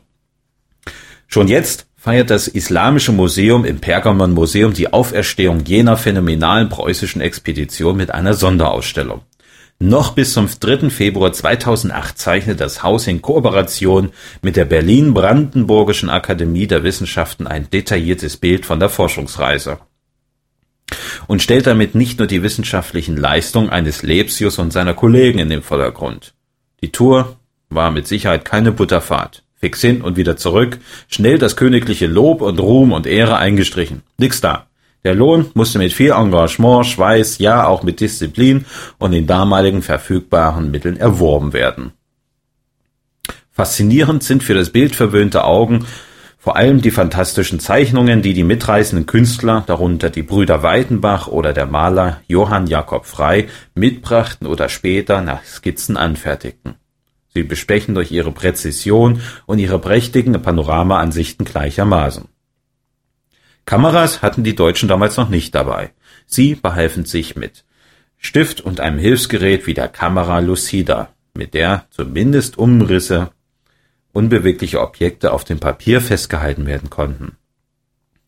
Schon 1.27 1.47
jetzt 1.47 1.84
feiert 2.05 2.29
das 2.29 2.47
Islamische 2.47 3.11
Museum 3.11 3.65
im 3.65 3.79
Pergamon 3.79 4.31
Museum 4.31 4.73
die 4.73 4.93
Auferstehung 4.93 5.65
jener 5.65 5.97
phänomenalen 5.97 6.69
preußischen 6.69 7.19
Expedition 7.19 7.97
mit 7.97 8.11
einer 8.11 8.35
Sonderausstellung. 8.35 9.21
Noch 9.79 10.13
bis 10.13 10.33
zum 10.33 10.47
3. 10.47 10.91
Februar 10.91 11.33
2008 11.33 12.15
zeichnet 12.15 12.59
das 12.61 12.83
Haus 12.83 13.07
in 13.07 13.23
Kooperation 13.23 14.11
mit 14.43 14.55
der 14.55 14.65
Berlin-Brandenburgischen 14.65 16.11
Akademie 16.11 16.67
der 16.67 16.83
Wissenschaften 16.83 17.47
ein 17.47 17.71
detailliertes 17.71 18.37
Bild 18.37 18.67
von 18.67 18.79
der 18.79 18.89
Forschungsreise 18.89 19.79
und 21.25 21.41
stellt 21.41 21.65
damit 21.65 21.95
nicht 21.95 22.19
nur 22.19 22.27
die 22.27 22.43
wissenschaftlichen 22.43 23.17
Leistungen 23.17 23.71
eines 23.71 24.03
Lepsius 24.03 24.59
und 24.59 24.71
seiner 24.71 24.93
Kollegen 24.93 25.39
in 25.39 25.49
den 25.49 25.63
Vordergrund. 25.63 26.35
Die 26.83 26.91
Tour 26.91 27.37
war 27.69 27.89
mit 27.89 28.07
Sicherheit 28.07 28.45
keine 28.45 28.71
Butterfahrt. 28.71 29.44
Fix 29.65 29.81
hin 29.81 30.03
und 30.03 30.15
wieder 30.15 30.37
zurück, 30.37 30.77
schnell 31.07 31.39
das 31.39 31.55
königliche 31.55 32.05
Lob 32.05 32.43
und 32.43 32.59
Ruhm 32.59 32.91
und 32.91 33.07
Ehre 33.07 33.37
eingestrichen. 33.37 34.03
Nix 34.19 34.39
da. 34.39 34.67
Der 35.03 35.15
Lohn 35.15 35.49
musste 35.55 35.79
mit 35.79 35.91
viel 35.91 36.11
Engagement, 36.11 36.85
Schweiß, 36.85 37.39
ja 37.39 37.65
auch 37.65 37.81
mit 37.81 37.99
Disziplin 37.99 38.65
und 38.99 39.11
den 39.11 39.25
damaligen 39.25 39.81
verfügbaren 39.81 40.69
Mitteln 40.69 40.97
erworben 40.97 41.51
werden. 41.53 41.93
Faszinierend 43.51 44.21
sind 44.21 44.43
für 44.43 44.53
das 44.53 44.69
bildverwöhnte 44.69 45.45
Augen 45.45 45.87
vor 46.37 46.57
allem 46.57 46.79
die 46.79 46.91
fantastischen 46.91 47.59
Zeichnungen, 47.59 48.21
die 48.21 48.35
die 48.35 48.43
mitreißenden 48.43 49.07
Künstler, 49.07 49.63
darunter 49.65 50.11
die 50.11 50.21
Brüder 50.21 50.61
Weidenbach 50.61 51.25
oder 51.25 51.53
der 51.53 51.65
Maler 51.65 52.21
Johann 52.27 52.67
Jakob 52.67 53.07
Frey, 53.07 53.47
mitbrachten 53.73 54.45
oder 54.45 54.69
später 54.69 55.21
nach 55.21 55.43
Skizzen 55.43 55.97
anfertigten. 55.97 56.75
Sie 57.35 57.43
bestechen 57.43 57.95
durch 57.95 58.13
ihre 58.13 58.31
Präzision 58.31 59.21
und 59.45 59.59
ihre 59.59 59.77
prächtigen 59.77 60.41
Panoramaansichten 60.41 61.45
gleichermaßen. 61.45 62.29
Kameras 63.65 64.21
hatten 64.21 64.45
die 64.45 64.55
Deutschen 64.55 64.87
damals 64.87 65.17
noch 65.17 65.27
nicht 65.27 65.53
dabei. 65.53 65.91
Sie 66.25 66.55
behalfen 66.55 67.03
sich 67.03 67.35
mit 67.35 67.65
Stift 68.17 68.61
und 68.61 68.79
einem 68.79 68.99
Hilfsgerät 68.99 69.67
wie 69.67 69.73
der 69.73 69.89
Kamera 69.89 70.39
Lucida, 70.39 71.09
mit 71.33 71.53
der 71.53 71.85
zumindest 71.89 72.57
Umrisse 72.57 73.31
unbewegliche 74.13 74.79
Objekte 74.79 75.33
auf 75.33 75.43
dem 75.43 75.59
Papier 75.59 75.99
festgehalten 75.99 76.65
werden 76.65 76.89
konnten. 76.89 77.35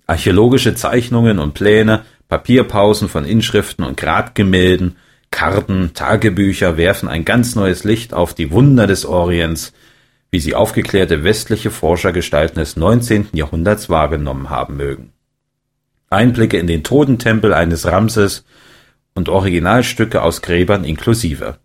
Archäologische 0.06 0.76
Zeichnungen 0.76 1.40
und 1.40 1.54
Pläne, 1.54 2.04
Papierpausen 2.28 3.08
von 3.08 3.24
Inschriften 3.24 3.86
und 3.86 3.96
Grabgemälden 3.96 4.98
Karten, 5.32 5.94
Tagebücher 5.94 6.78
werfen 6.78 7.10
ein 7.10 7.26
ganz 7.26 7.56
neues 7.56 7.84
Licht 7.84 8.14
auf 8.14 8.34
die 8.34 8.52
Wunder 8.52 8.88
des 8.88 9.06
Orients, 9.06 9.74
wie 10.32 10.40
sie 10.40 10.56
aufgeklärte 10.56 11.24
westliche 11.24 11.72
Forschergestalten 11.72 12.60
des 12.60 12.76
19. 12.76 13.30
Jahrhunderts 13.34 13.90
wahrgenommen 13.90 14.50
haben 14.50 14.78
mögen. 14.78 15.14
Einblicke 16.10 16.58
in 16.58 16.68
den 16.68 16.84
Totentempel 16.84 17.54
eines 17.54 17.86
Ramses 17.86 18.46
und 19.14 19.30
Originalstücke 19.30 20.22
aus 20.22 20.42
Gräbern 20.42 20.84
inklusive. 20.84 21.58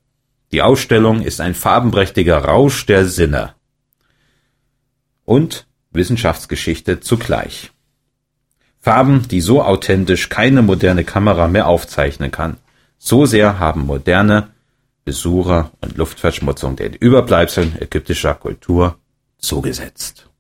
Die 0.52 0.62
Ausstellung 0.62 1.22
ist 1.22 1.40
ein 1.40 1.54
farbenprächtiger 1.54 2.38
Rausch 2.38 2.86
der 2.86 3.06
Sinne. 3.06 3.54
Und 5.24 5.66
Wissenschaftsgeschichte 5.92 7.00
zugleich. 7.00 7.70
Farben, 8.80 9.28
die 9.28 9.40
so 9.40 9.62
authentisch 9.62 10.28
keine 10.28 10.62
moderne 10.62 11.04
Kamera 11.04 11.46
mehr 11.46 11.68
aufzeichnen 11.68 12.30
kann. 12.30 12.56
So 13.04 13.26
sehr 13.26 13.58
haben 13.58 13.84
moderne 13.84 14.52
Besucher 15.04 15.72
und 15.80 15.96
Luftverschmutzung 15.96 16.76
den 16.76 16.94
Überbleibseln 16.94 17.74
ägyptischer 17.80 18.34
Kultur 18.34 18.96
zugesetzt 19.38 20.30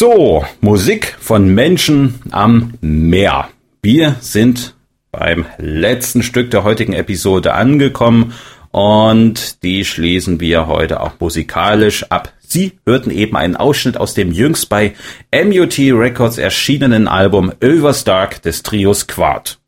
So, 0.00 0.44
Musik 0.60 1.16
von 1.18 1.52
Menschen 1.52 2.20
am 2.30 2.74
Meer. 2.80 3.48
Wir 3.82 4.14
sind 4.20 4.76
beim 5.10 5.44
letzten 5.58 6.22
Stück 6.22 6.52
der 6.52 6.62
heutigen 6.62 6.92
Episode 6.92 7.54
angekommen 7.54 8.32
und 8.70 9.64
die 9.64 9.84
schließen 9.84 10.38
wir 10.38 10.68
heute 10.68 11.00
auch 11.00 11.18
musikalisch 11.18 12.04
ab. 12.12 12.32
Sie 12.38 12.78
hörten 12.86 13.10
eben 13.10 13.36
einen 13.36 13.56
Ausschnitt 13.56 13.96
aus 13.96 14.14
dem 14.14 14.30
jüngst 14.30 14.68
bei 14.68 14.94
MUT 15.34 15.76
Records 15.76 16.38
erschienenen 16.38 17.08
Album 17.08 17.52
Overstark 17.60 18.40
des 18.42 18.62
Trios 18.62 19.08
Quart. 19.08 19.58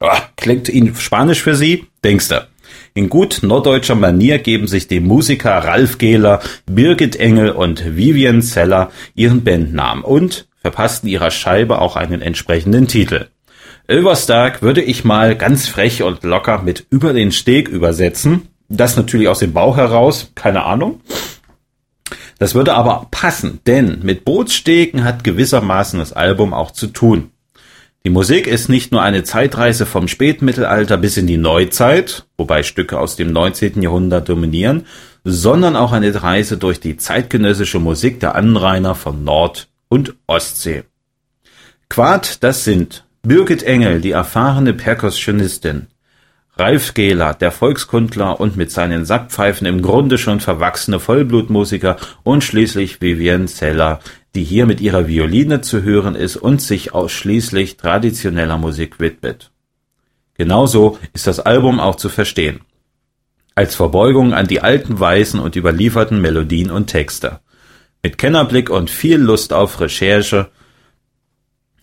Oh, 0.00 0.18
klingt 0.36 0.68
Ihnen 0.68 0.94
Spanisch 0.96 1.40
für 1.40 1.54
Sie? 1.54 1.86
Denkste. 2.04 2.49
In 2.92 3.08
gut 3.08 3.40
norddeutscher 3.42 3.94
Manier 3.94 4.38
geben 4.38 4.66
sich 4.66 4.88
die 4.88 5.00
Musiker 5.00 5.58
Ralf 5.58 5.98
Gehler, 5.98 6.40
Birgit 6.66 7.16
Engel 7.16 7.50
und 7.50 7.96
Vivian 7.96 8.42
Zeller 8.42 8.90
ihren 9.14 9.44
Bandnamen 9.44 10.02
und 10.02 10.48
verpassten 10.60 11.08
ihrer 11.08 11.30
Scheibe 11.30 11.80
auch 11.80 11.96
einen 11.96 12.20
entsprechenden 12.20 12.88
Titel. 12.88 13.28
Elverstark 13.86 14.62
würde 14.62 14.82
ich 14.82 15.04
mal 15.04 15.36
ganz 15.36 15.68
frech 15.68 16.02
und 16.02 16.22
locker 16.22 16.62
mit 16.62 16.86
über 16.90 17.12
den 17.12 17.32
Steg 17.32 17.68
übersetzen. 17.68 18.48
Das 18.68 18.96
natürlich 18.96 19.28
aus 19.28 19.40
dem 19.40 19.52
Bauch 19.52 19.76
heraus, 19.76 20.32
keine 20.34 20.64
Ahnung. 20.64 21.00
Das 22.38 22.54
würde 22.54 22.74
aber 22.74 23.06
passen, 23.10 23.60
denn 23.66 24.00
mit 24.02 24.24
Bootsstegen 24.24 25.04
hat 25.04 25.24
gewissermaßen 25.24 25.98
das 25.98 26.12
Album 26.12 26.54
auch 26.54 26.70
zu 26.70 26.86
tun. 26.86 27.29
Die 28.06 28.10
Musik 28.10 28.46
ist 28.46 28.70
nicht 28.70 28.92
nur 28.92 29.02
eine 29.02 29.24
Zeitreise 29.24 29.84
vom 29.84 30.08
Spätmittelalter 30.08 30.96
bis 30.96 31.18
in 31.18 31.26
die 31.26 31.36
Neuzeit, 31.36 32.24
wobei 32.38 32.62
Stücke 32.62 32.98
aus 32.98 33.16
dem 33.16 33.30
19. 33.30 33.82
Jahrhundert 33.82 34.26
dominieren, 34.30 34.86
sondern 35.22 35.76
auch 35.76 35.92
eine 35.92 36.22
Reise 36.22 36.56
durch 36.56 36.80
die 36.80 36.96
zeitgenössische 36.96 37.78
Musik 37.78 38.18
der 38.18 38.36
Anrainer 38.36 38.94
von 38.94 39.22
Nord- 39.22 39.68
und 39.88 40.14
Ostsee. 40.26 40.84
Quad, 41.90 42.42
das 42.42 42.64
sind 42.64 43.04
Birgit 43.22 43.64
Engel, 43.64 44.00
die 44.00 44.12
erfahrene 44.12 44.72
Perkussionistin, 44.72 45.88
Ralf 46.56 46.94
Gehler, 46.94 47.34
der 47.34 47.52
Volkskundler 47.52 48.40
und 48.40 48.56
mit 48.56 48.70
seinen 48.70 49.04
Sackpfeifen 49.04 49.66
im 49.66 49.82
Grunde 49.82 50.16
schon 50.16 50.40
verwachsene 50.40 51.00
Vollblutmusiker 51.00 51.96
und 52.22 52.44
schließlich 52.44 53.00
Vivienne 53.00 53.46
Zeller, 53.46 54.00
die 54.34 54.44
hier 54.44 54.66
mit 54.66 54.80
ihrer 54.80 55.08
Violine 55.08 55.60
zu 55.60 55.82
hören 55.82 56.14
ist 56.14 56.36
und 56.36 56.62
sich 56.62 56.94
ausschließlich 56.94 57.76
traditioneller 57.76 58.58
Musik 58.58 59.00
widmet. 59.00 59.50
Genauso 60.34 60.98
ist 61.12 61.26
das 61.26 61.40
Album 61.40 61.80
auch 61.80 61.96
zu 61.96 62.08
verstehen. 62.08 62.60
Als 63.54 63.74
Verbeugung 63.74 64.32
an 64.32 64.46
die 64.46 64.60
alten 64.60 65.00
Weisen 65.00 65.40
und 65.40 65.56
überlieferten 65.56 66.20
Melodien 66.20 66.70
und 66.70 66.86
Texte. 66.86 67.40
Mit 68.02 68.16
Kennerblick 68.16 68.70
und 68.70 68.88
viel 68.88 69.18
Lust 69.18 69.52
auf 69.52 69.80
Recherche 69.80 70.50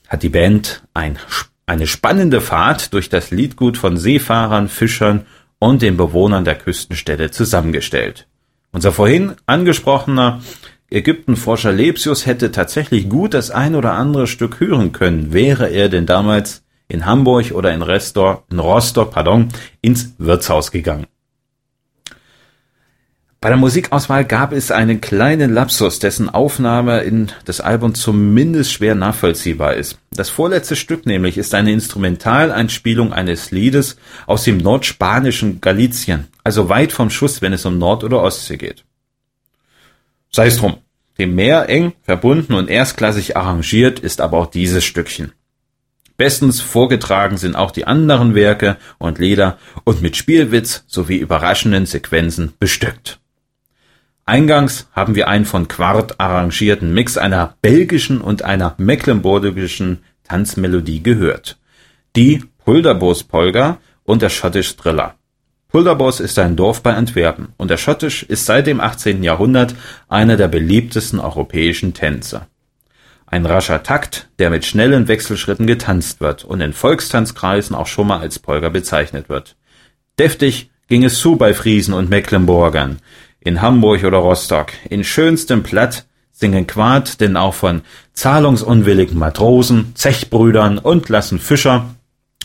hat 0.08 0.24
die 0.24 0.30
Band 0.30 0.84
ein, 0.94 1.20
eine 1.66 1.86
spannende 1.86 2.42
Fahrt 2.42 2.94
durch 2.94 3.10
das 3.10 3.30
Liedgut 3.30 3.78
von 3.78 3.98
Seefahrern, 3.98 4.70
Fischern 4.70 5.26
und 5.60 5.82
den 5.82 5.98
Bewohnern 5.98 6.46
der 6.46 6.56
Küstenstädte 6.56 7.30
zusammengestellt. 7.30 8.28
Unser 8.72 8.92
vorhin 8.92 9.36
angesprochener 9.46 10.42
Ägyptenforscher 10.90 11.74
Lepsius 11.74 12.26
hätte 12.26 12.52
tatsächlich 12.52 13.10
gut 13.10 13.34
das 13.34 13.52
ein 13.52 13.76
oder 13.76 13.94
andere 13.94 14.26
Stück 14.26 14.60
hören 14.62 14.94
können, 14.94 15.34
wäre 15.34 15.68
er 15.70 15.90
denn 15.90 16.06
damals 16.06 16.64
in 16.88 17.06
Hamburg 17.06 17.52
oder 17.52 17.74
in, 17.74 17.82
Restor, 17.82 18.46
in 18.50 18.60
Rostock 18.60 19.12
pardon, 19.12 19.50
ins 19.82 20.14
Wirtshaus 20.18 20.72
gegangen. 20.72 21.08
Bei 23.40 23.50
der 23.50 23.58
Musikauswahl 23.58 24.26
gab 24.26 24.52
es 24.52 24.72
einen 24.72 25.00
kleinen 25.00 25.54
Lapsus, 25.54 26.00
dessen 26.00 26.28
Aufnahme 26.28 27.02
in 27.02 27.32
das 27.46 27.62
Album 27.62 27.94
zumindest 27.94 28.72
schwer 28.72 28.96
nachvollziehbar 28.96 29.76
ist. 29.76 30.00
Das 30.12 30.30
vorletzte 30.30 30.76
Stück 30.76 31.06
nämlich 31.06 31.38
ist 31.38 31.54
eine 31.54 31.72
Instrumentaleinspielung 31.72 33.14
eines 33.14 33.52
Liedes 33.52 33.98
aus 34.26 34.44
dem 34.44 34.58
nordspanischen 34.58 35.62
Galizien, 35.62 36.28
also 36.44 36.70
weit 36.70 36.92
vom 36.92 37.12
Schuss, 37.12 37.42
wenn 37.42 37.54
es 37.54 37.66
um 37.66 37.78
Nord- 37.78 38.04
oder 38.04 38.24
Ostsee 38.24 38.58
geht. 38.58 38.87
Sei 40.32 40.48
es 40.48 40.58
drum. 40.58 40.78
Dem 41.18 41.36
Meer 41.36 41.68
eng, 41.70 41.94
verbunden 42.04 42.54
und 42.54 42.70
erstklassig 42.70 43.36
arrangiert 43.36 44.00
ist 44.00 44.22
aber 44.22 44.38
auch 44.38 44.46
dieses 44.48 44.86
Stückchen. 44.86 45.32
Bestens 46.16 46.62
vorgetragen 46.62 47.38
sind 47.38 47.56
auch 47.56 47.72
die 47.72 47.86
anderen 47.86 48.34
Werke 48.34 48.78
und 48.98 49.20
Lieder 49.20 49.58
und 49.84 50.02
mit 50.02 50.16
Spielwitz 50.16 50.84
sowie 50.88 51.18
überraschenden 51.18 51.86
Sequenzen 51.86 52.54
bestückt. 52.60 53.20
Eingangs 54.26 54.90
haben 54.92 55.16
wir 55.16 55.28
einen 55.28 55.46
von 55.46 55.68
Quart 55.68 56.20
arrangierten 56.20 56.94
Mix 56.94 57.18
einer 57.18 57.56
belgischen 57.62 58.20
und 58.20 58.42
einer 58.42 58.76
mecklenburgischen 58.78 60.04
Tanzmelodie 60.24 61.02
gehört. 61.02 61.58
Die 62.16 62.44
Pulderbos 62.66 63.24
Polga 63.24 63.78
und 64.04 64.22
der 64.22 64.30
Schottisch 64.30 64.76
Thriller. 64.76 65.17
Pulderbos 65.78 66.20
ist 66.20 66.40
ein 66.40 66.56
Dorf 66.56 66.82
bei 66.82 66.96
Antwerpen 66.96 67.50
und 67.58 67.70
der 67.70 67.78
Schottisch 67.78 68.24
ist 68.24 68.48
seit 68.48 68.66
dem 68.66 68.80
18. 68.80 69.22
Jahrhundert 69.22 69.76
einer 70.10 70.36
der 70.36 70.48
beliebtesten 70.48 71.20
europäischen 71.20 71.94
Tänze. 71.94 72.48
Ein 73.28 73.46
rascher 73.46 73.84
Takt, 73.84 74.28
der 74.40 74.50
mit 74.50 74.66
schnellen 74.66 75.08
Wechselschritten 75.08 75.68
getanzt 75.68 76.20
wird 76.20 76.44
und 76.44 76.62
in 76.62 76.74
Volkstanzkreisen 76.74 77.76
auch 77.76 77.86
schon 77.86 78.08
mal 78.08 78.22
als 78.22 78.40
Polka 78.40 78.70
bezeichnet 78.70 79.30
wird. 79.30 79.56
Deftig 80.18 80.72
ging 80.88 81.04
es 81.04 81.20
zu 81.20 81.36
bei 81.36 81.54
Friesen 81.54 81.94
und 81.94 82.10
Mecklenburgern, 82.10 82.98
in 83.40 83.62
Hamburg 83.62 84.04
oder 84.04 84.18
Rostock, 84.18 84.72
in 84.90 85.04
schönstem 85.04 85.62
Platt 85.62 86.08
singen 86.32 86.66
Quad 86.66 87.22
denn 87.22 87.38
auch 87.38 87.54
von 87.54 87.84
zahlungsunwilligen 88.14 89.20
Matrosen, 89.20 89.92
Zechbrüdern 89.94 90.80
und 90.80 91.08
lassen 91.10 91.38
Fischer 91.38 91.94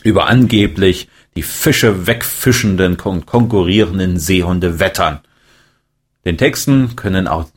über 0.03 0.27
angeblich 0.27 1.07
die 1.35 1.43
Fische 1.43 2.07
wegfischenden 2.07 2.99
und 2.99 3.25
konkurrierenden 3.25 4.19
Seehunde 4.19 4.79
wettern. 4.79 5.19
Den 6.25 6.37
Texten 6.37 6.95
können 6.95 7.27
auch 7.27 7.47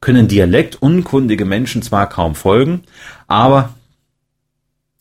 können 0.00 0.28
dialektunkundige 0.28 1.44
Menschen 1.44 1.82
zwar 1.82 2.08
kaum 2.08 2.34
folgen, 2.34 2.84
aber 3.28 3.74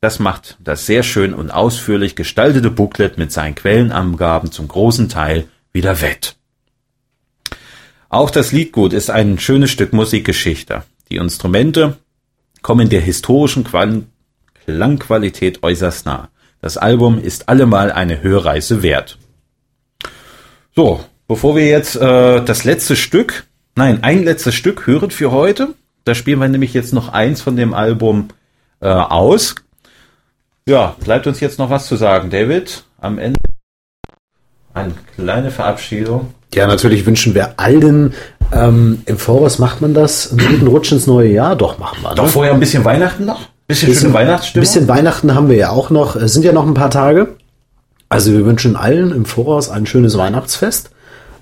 das 0.02 0.20
macht 0.20 0.58
das 0.60 0.86
sehr 0.86 1.04
schön 1.04 1.34
und 1.34 1.52
ausführlich 1.52 2.16
gestaltete 2.16 2.70
Booklet 2.70 3.18
mit 3.18 3.32
seinen 3.32 3.56
Quellenangaben 3.56 4.52
zum 4.52 4.68
großen 4.68 5.10
Teil 5.10 5.48
wieder 5.72 6.02
wett. 6.02 6.36
Auch 8.10 8.30
das 8.30 8.52
Liedgut 8.52 8.94
ist 8.94 9.10
ein 9.10 9.40
schönes 9.40 9.72
Stück 9.72 9.94
Musikgeschichte. 9.94 10.84
Die 11.10 11.18
Instrumente 11.18 11.98
kommen 12.62 12.90
der 12.90 13.02
historischen 13.02 13.66
Klangqualität 14.66 15.64
äußerst 15.64 16.06
nah. 16.06 16.30
Das 16.62 16.78
Album 16.78 17.22
ist 17.22 17.50
allemal 17.50 17.92
eine 17.92 18.22
Hörreise 18.22 18.84
wert. 18.84 19.18
So, 20.76 21.04
bevor 21.28 21.56
wir 21.56 21.66
jetzt 21.66 21.96
äh, 21.96 22.44
das 22.44 22.64
letzte 22.64 22.96
Stück, 22.96 23.46
nein, 23.76 24.04
ein 24.04 24.24
letztes 24.24 24.56
Stück 24.56 24.86
hören 24.88 25.12
für 25.12 25.32
heute, 25.32 25.76
da 26.04 26.16
spielen 26.16 26.40
wir 26.40 26.48
nämlich 26.48 26.74
jetzt 26.74 26.94
noch 26.94 27.10
eins 27.10 27.42
von 27.42 27.56
dem 27.56 27.74
Album 27.74 28.30
äh, 28.82 28.88
aus. 28.88 29.56
Ja, 30.66 30.96
bleibt 31.04 31.28
uns 31.28 31.40
jetzt 31.40 31.60
noch 31.60 31.70
was 31.70 31.88
zu 31.88 31.96
sagen, 31.96 32.30
David. 32.30 32.84
Am 33.00 33.18
Ende 33.18 33.40
eine 34.74 34.94
kleine 35.16 35.52
Verabschiedung. 35.52 36.34
Ja, 36.54 36.68
natürlich 36.68 37.06
wünschen 37.06 37.36
wir 37.36 37.60
allen 37.60 38.14
ähm, 38.52 39.02
im 39.06 39.18
Voraus 39.18 39.60
macht 39.60 39.82
man 39.82 39.94
das. 39.94 40.32
Einen 40.32 40.48
guten 40.48 40.68
Rutsch 40.68 40.92
ins 40.92 41.08
neue 41.08 41.30
Jahr, 41.30 41.56
doch 41.56 41.78
machen 41.78 42.02
wir. 42.02 42.10
Ne? 42.10 42.16
Doch 42.16 42.28
vorher 42.28 42.54
ein 42.54 42.60
bisschen 42.60 42.84
Weihnachten 42.86 43.26
noch? 43.26 43.42
Bisschen, 43.70 43.90
bisschen 43.90 44.14
Weihnachtsstimmung? 44.14 44.62
bisschen 44.64 44.88
Weihnachten 44.88 45.36
haben 45.36 45.48
wir 45.48 45.56
ja 45.56 45.70
auch 45.70 45.92
noch. 45.92 46.16
Es 46.16 46.34
sind 46.34 46.44
ja 46.44 46.54
noch 46.54 46.66
ein 46.66 46.74
paar 46.74 46.90
Tage. 46.90 47.36
Also 48.10 48.32
wir 48.32 48.44
wünschen 48.44 48.76
allen 48.76 49.12
im 49.12 49.26
Voraus 49.26 49.70
ein 49.70 49.86
schönes 49.86 50.18
Weihnachtsfest. 50.18 50.90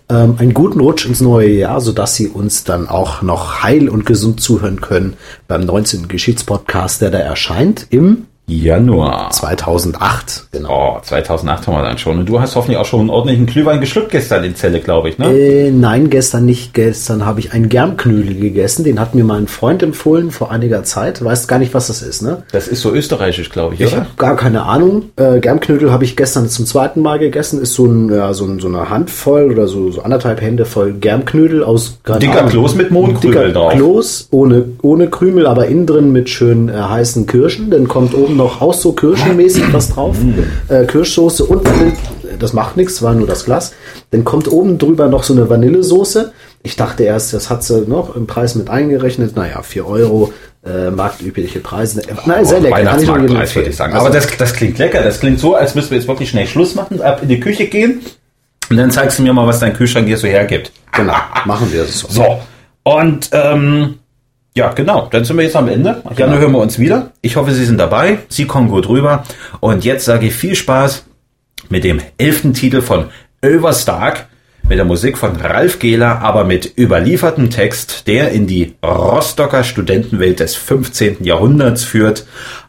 Ähm, 0.10 0.36
einen 0.38 0.54
guten 0.54 0.82
Rutsch 0.82 1.06
ins 1.06 1.22
neue 1.22 1.50
Jahr, 1.50 1.80
sodass 1.80 2.16
Sie 2.16 2.28
uns 2.28 2.66
dann 2.66 2.90
auch 2.90 3.22
noch 3.22 3.64
heil 3.64 3.88
und 3.88 4.06
gesund 4.06 4.42
zuhören 4.42 4.82
können 4.82 5.14
beim 5.48 5.62
19. 5.62 6.10
Geschichtspodcast, 6.10 7.00
der 7.00 7.12
da 7.12 7.20
erscheint 7.20 7.88
im 7.92 8.26
Januar. 8.50 9.30
2008, 9.32 10.48
genau. 10.54 10.96
Oh, 10.98 11.02
2008 11.02 11.68
haben 11.68 11.74
wir 11.74 11.84
dann 11.84 11.98
schon. 11.98 12.20
Und 12.20 12.30
du 12.30 12.40
hast 12.40 12.56
hoffentlich 12.56 12.78
auch 12.78 12.86
schon 12.86 13.02
einen 13.02 13.10
ordentlichen 13.10 13.46
Glühwein 13.46 13.82
geschluckt 13.82 14.10
gestern 14.10 14.46
in 14.46 14.56
Zelle, 14.56 14.80
glaube 14.80 15.10
ich, 15.10 15.18
ne? 15.18 15.38
Äh, 15.38 15.72
nein, 15.72 16.10
gestern 16.10 16.46
nicht. 16.46 16.74
Gestern 16.74 17.26
habe 17.26 17.42
ich 17.42 17.52
einen 17.52 17.68
Germknödel 17.68 18.36
gegessen. 18.36 18.86
Den 18.86 19.02
hat 19.02 19.16
mir 19.16 19.26
mein 19.26 19.48
Freund 19.48 19.84
empfohlen 19.84 20.32
vor 20.32 20.50
einiger 20.50 20.84
Zeit. 20.86 21.22
Weißt 21.22 21.50
gar 21.50 21.60
nicht, 21.60 21.74
was 21.74 21.88
das 21.88 22.02
ist, 22.02 22.22
ne? 22.22 22.44
Das 22.54 22.70
ist 22.70 22.82
so 22.82 22.92
österreichisch, 22.94 23.50
glaube 23.50 23.76
ich, 23.76 23.82
ich 23.82 23.88
oder? 23.88 23.96
Ich 23.96 24.00
habe 24.00 24.10
gar 24.16 24.38
keine 24.38 24.64
Ahnung. 24.64 25.10
Äh, 25.18 25.42
Germknödel 25.42 25.92
habe 25.92 26.06
ich 26.06 26.16
gestern 26.16 26.48
zum 26.48 26.66
zweiten 26.66 27.02
Mal 27.02 27.20
gegessen. 27.20 27.62
Ist 27.62 27.74
so, 27.74 27.86
ein, 27.86 28.10
ja, 28.10 28.34
so, 28.34 28.46
ein, 28.46 28.60
so 28.60 28.70
eine 28.70 28.90
Handvoll 28.90 29.52
oder 29.52 29.68
so, 29.68 29.92
so 29.92 30.04
anderthalb 30.04 30.40
Hände 30.40 30.64
voll 30.64 30.94
Germknödel 30.94 31.66
aus 31.66 32.00
Dicker 32.22 32.46
Kloß 32.46 32.76
mit 32.76 32.92
Mohnkrümel 32.92 33.52
drauf. 33.52 33.74
Kloß 33.74 34.30
ohne, 34.32 34.64
ohne 34.82 35.10
Krümel, 35.10 35.48
aber 35.48 35.68
innen 35.68 35.86
drin 35.86 36.14
mit 36.14 36.30
schön 36.30 36.70
äh, 36.70 36.74
heißen 36.74 37.26
Kirschen. 37.28 37.72
Dann 37.72 37.90
kommt 37.90 38.14
oben 38.14 38.37
noch 38.38 38.62
auch 38.62 38.74
so 38.74 38.94
kirschenmäßig 38.94 39.74
was 39.74 39.90
drauf. 39.90 40.16
Äh, 40.70 40.86
Kirschsoße 40.86 41.44
und 41.44 41.66
Vanille, 41.66 41.94
das 42.40 42.54
macht 42.54 42.78
nichts, 42.78 43.02
war 43.02 43.14
nur 43.14 43.28
das 43.28 43.46
Glas. 43.46 43.74
Dann 44.12 44.24
kommt 44.24 44.52
oben 44.52 44.78
drüber 44.78 45.08
noch 45.08 45.24
so 45.24 45.34
eine 45.34 45.50
Vanillesoße. 45.50 46.32
Ich 46.64 46.76
dachte 46.76 47.04
erst, 47.04 47.34
das 47.34 47.50
hat 47.50 47.64
sie 47.64 47.82
noch 47.88 48.16
im 48.16 48.28
Preis 48.28 48.56
mit 48.56 48.70
eingerechnet. 48.70 49.36
Naja, 49.36 49.62
4 49.62 49.86
Euro, 49.88 50.34
äh, 50.66 50.90
marktübliche 50.92 51.60
Preise. 51.60 52.02
Nein, 52.26 52.46
sehr 52.46 52.60
lecker. 52.60 52.76
Weihnachtsmarktpreis, 52.76 53.56
würde 53.56 53.70
ich 53.70 53.76
sagen. 53.76 53.94
Also, 53.94 54.06
Aber 54.06 54.16
das, 54.16 54.28
das 54.38 54.54
klingt 54.54 54.78
lecker. 54.78 55.02
Das 55.02 55.20
klingt 55.20 55.40
so, 55.40 55.56
als 55.56 55.76
müssen 55.76 55.92
wir 55.92 55.98
jetzt 55.98 56.08
wirklich 56.08 56.30
schnell 56.30 56.48
Schluss 56.48 56.76
machen, 56.76 57.02
ab 57.02 57.20
in 57.22 57.30
die 57.30 57.40
Küche 57.40 57.68
gehen. 57.68 58.02
Und 58.70 58.78
dann 58.78 58.92
zeigst 58.92 59.20
du 59.20 59.24
mir 59.24 59.34
mal, 59.34 59.48
was 59.48 59.60
dein 59.60 59.74
Kühlschrank 59.74 60.08
dir 60.08 60.18
so 60.18 60.28
hergibt. 60.28 60.72
Genau, 60.92 61.16
machen 61.46 61.72
wir 61.72 61.84
es 61.84 62.00
so. 62.00 62.08
So, 62.10 62.40
und 62.84 63.30
ähm, 63.32 63.96
ja, 64.58 64.74
genau. 64.74 65.08
Dann 65.12 65.24
sind 65.24 65.38
wir 65.38 65.44
jetzt 65.44 65.56
am 65.56 65.68
Ende. 65.68 66.02
Genau. 66.16 66.38
Hören 66.38 66.52
wir 66.52 66.60
uns 66.60 66.80
wieder. 66.80 67.12
Ich 67.22 67.36
hoffe, 67.36 67.52
Sie 67.52 67.64
sind 67.64 67.78
dabei. 67.78 68.20
Sie 68.28 68.46
kommen 68.46 68.70
gut 68.70 68.90
rüber. 68.90 69.24
Und 69.60 69.86
jetzt 69.86 70.06
sage 70.06 70.28
ich 70.28 70.34
viel 70.34 70.56
Spaß 70.56 71.06
mit 71.70 71.84
dem 71.84 72.02
elften 72.18 72.54
Titel 72.54 72.82
von 72.82 73.06
Overstark 73.46 74.28
mit 74.68 74.78
der 74.78 74.86
Musik 74.86 75.18
von 75.18 75.38
Ralf 75.38 75.80
Gehler, 75.80 76.20
aber 76.20 76.44
mit 76.44 76.78
überliefertem 76.78 77.50
Text, 77.50 78.08
der 78.08 78.32
in 78.32 78.48
die 78.48 78.76
Rostocker 78.84 79.64
Studentenwelt 79.64 80.42
des 80.42 80.56
15. 80.56 81.24
Jahrhunderts 81.24 81.86
führt. 81.86 82.26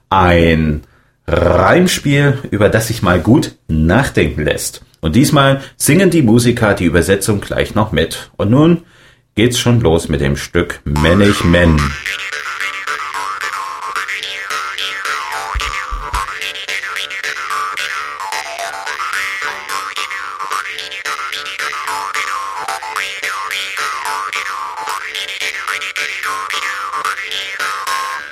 Ein 0.08 0.82
Reimspiel, 1.26 2.38
über 2.50 2.68
das 2.68 2.86
sich 2.86 3.02
mal 3.02 3.18
gut 3.18 3.56
nachdenken 3.66 4.44
lässt. 4.44 4.82
Und 5.00 5.16
diesmal 5.16 5.60
singen 5.76 6.10
die 6.10 6.22
Musiker 6.22 6.74
die 6.74 6.84
Übersetzung 6.84 7.40
gleich 7.40 7.74
noch 7.74 7.90
mit. 7.90 8.30
Und 8.36 8.50
nun 8.50 8.82
geht's 9.38 9.60
schon 9.60 9.78
los 9.82 10.08
mit 10.08 10.20
dem 10.20 10.36
Stück 10.36 10.80
Männig 10.84 11.44
Men. 11.44 11.76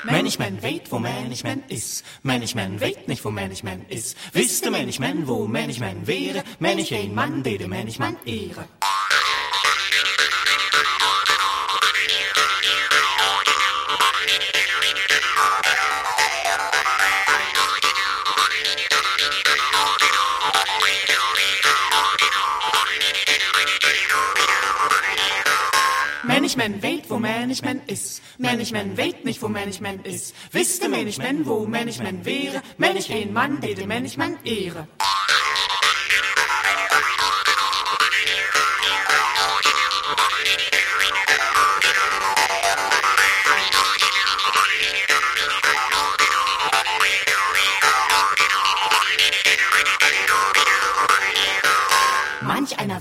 Management 0.03 0.63
weet 0.63 0.91
wo 0.91 0.99
Management 0.99 1.71
is. 1.71 2.03
Management 2.23 2.81
weet 2.81 3.07
nicht 3.07 3.25
wo 3.25 3.31
Management 3.31 3.89
is. 3.93 4.17
Wiste 4.33 4.71
Management 4.71 5.29
wo 5.29 5.47
Management 5.47 6.05
wäre, 6.07 6.43
Manage 6.59 6.99
een 6.99 7.15
man, 7.15 7.43
de 7.43 7.57
de 7.59 7.69
Management 7.69 8.19
ehre. 8.25 8.67
Management 27.63 27.91
is. 27.91 28.21
Management 28.39 28.97
weet 28.97 29.25
nicht 29.25 29.41
wo 29.41 29.49
Management 29.49 30.07
is. 30.07 30.33
Wiste 30.53 30.89
Management 30.89 31.47
wo 31.47 31.67
Management 31.67 32.25
wäre, 32.25 32.63
Manage 32.77 33.15
een 33.15 33.33
man, 33.33 33.61
de 33.61 33.75
de 33.75 33.87
Management 33.87 34.39
ehre. 34.43 34.87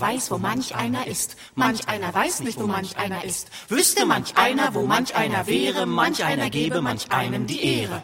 Weiß, 0.05 0.29
wo 0.31 0.37
manch 0.37 0.75
einer 0.75 1.07
ist. 1.07 1.35
Manch 1.55 1.87
einer 1.87 2.13
weiß 2.13 2.41
nicht, 2.41 2.59
wo 2.59 2.67
manch 2.67 2.95
einer 2.97 3.23
ist. 3.23 3.49
Wüsste 3.69 4.05
manch 4.05 4.37
einer, 4.37 4.73
wo 4.75 4.83
manch 4.85 5.15
einer 5.15 5.47
wäre. 5.47 5.85
Manch 5.85 6.23
einer 6.23 6.49
gebe 6.49 6.81
manch 6.81 7.11
einem 7.11 7.47
die 7.47 7.61
Ehre. 7.79 8.03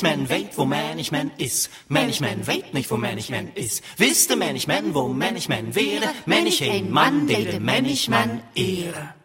Management 0.00 0.28
weet 0.28 0.54
wo 0.54 0.64
Management 0.64 1.32
is. 1.36 1.68
Management 1.86 2.46
weet 2.46 2.72
nicht 2.72 2.90
wo 2.90 2.96
Management 2.96 3.56
is. 3.56 3.80
Wiste 3.96 4.36
Management 4.36 4.94
wo 4.94 5.08
Management 5.08 5.74
wäre. 5.74 6.12
Manage 6.24 6.66
een 6.66 6.90
man, 6.90 7.26
de 7.26 7.42
de 7.42 7.60
Management 7.60 8.42
ehre. 8.54 9.17